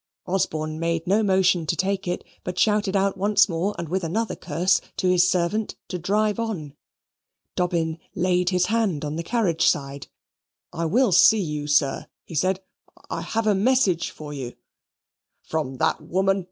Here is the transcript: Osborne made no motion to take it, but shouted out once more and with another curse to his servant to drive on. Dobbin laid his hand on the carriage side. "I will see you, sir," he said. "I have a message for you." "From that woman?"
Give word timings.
Osborne 0.25 0.79
made 0.79 1.05
no 1.05 1.21
motion 1.21 1.67
to 1.67 1.75
take 1.75 2.07
it, 2.07 2.23
but 2.43 2.57
shouted 2.57 2.95
out 2.95 3.19
once 3.19 3.47
more 3.47 3.75
and 3.77 3.87
with 3.87 4.03
another 4.03 4.35
curse 4.35 4.81
to 4.97 5.07
his 5.09 5.29
servant 5.29 5.75
to 5.89 5.99
drive 5.99 6.39
on. 6.39 6.75
Dobbin 7.55 7.99
laid 8.15 8.49
his 8.49 8.65
hand 8.65 9.05
on 9.05 9.15
the 9.15 9.21
carriage 9.21 9.67
side. 9.67 10.07
"I 10.73 10.85
will 10.85 11.11
see 11.11 11.37
you, 11.39 11.67
sir," 11.67 12.07
he 12.25 12.33
said. 12.33 12.63
"I 13.11 13.21
have 13.21 13.45
a 13.45 13.53
message 13.53 14.09
for 14.09 14.33
you." 14.33 14.55
"From 15.43 15.77
that 15.77 16.01
woman?" 16.01 16.39